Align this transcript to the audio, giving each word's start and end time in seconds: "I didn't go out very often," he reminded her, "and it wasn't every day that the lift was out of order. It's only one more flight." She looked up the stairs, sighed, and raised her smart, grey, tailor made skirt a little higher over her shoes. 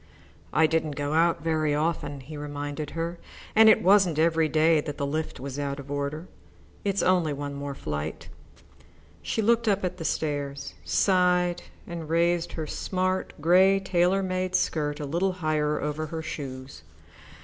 "I 0.51 0.65
didn't 0.65 0.95
go 0.95 1.13
out 1.13 1.43
very 1.43 1.75
often," 1.75 2.21
he 2.21 2.35
reminded 2.35 2.89
her, 2.97 3.19
"and 3.55 3.69
it 3.69 3.83
wasn't 3.83 4.17
every 4.17 4.49
day 4.49 4.81
that 4.81 4.97
the 4.97 5.05
lift 5.05 5.39
was 5.39 5.59
out 5.59 5.79
of 5.79 5.91
order. 5.91 6.27
It's 6.83 7.03
only 7.03 7.33
one 7.33 7.53
more 7.53 7.75
flight." 7.75 8.27
She 9.21 9.43
looked 9.43 9.67
up 9.67 9.81
the 9.97 10.03
stairs, 10.03 10.73
sighed, 10.83 11.61
and 11.85 12.09
raised 12.09 12.53
her 12.53 12.65
smart, 12.65 13.33
grey, 13.39 13.79
tailor 13.79 14.23
made 14.23 14.55
skirt 14.55 14.99
a 14.99 15.05
little 15.05 15.33
higher 15.33 15.79
over 15.79 16.07
her 16.07 16.23
shoes. 16.23 16.81